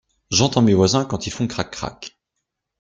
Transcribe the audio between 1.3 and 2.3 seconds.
font crac crac.